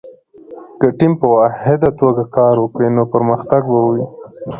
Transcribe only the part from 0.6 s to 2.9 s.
که ټیم په واحده توګه کار وکړي،